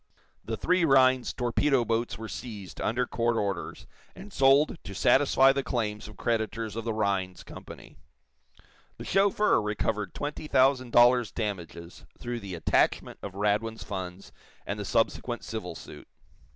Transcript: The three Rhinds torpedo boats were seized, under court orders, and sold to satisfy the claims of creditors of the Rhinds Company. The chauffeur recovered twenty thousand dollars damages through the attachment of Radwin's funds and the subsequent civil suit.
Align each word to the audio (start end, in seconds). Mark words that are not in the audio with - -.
The 0.43 0.57
three 0.57 0.83
Rhinds 0.83 1.31
torpedo 1.31 1.85
boats 1.85 2.17
were 2.17 2.27
seized, 2.27 2.81
under 2.81 3.05
court 3.05 3.35
orders, 3.37 3.85
and 4.15 4.33
sold 4.33 4.79
to 4.83 4.95
satisfy 4.95 5.53
the 5.53 5.61
claims 5.61 6.07
of 6.07 6.17
creditors 6.17 6.75
of 6.75 6.85
the 6.85 6.91
Rhinds 6.95 7.43
Company. 7.43 7.97
The 8.97 9.05
chauffeur 9.05 9.61
recovered 9.61 10.15
twenty 10.15 10.47
thousand 10.47 10.91
dollars 10.91 11.31
damages 11.31 12.03
through 12.17 12.39
the 12.39 12.55
attachment 12.55 13.19
of 13.21 13.35
Radwin's 13.35 13.83
funds 13.83 14.31
and 14.65 14.79
the 14.79 14.85
subsequent 14.85 15.43
civil 15.43 15.75
suit. 15.75 16.07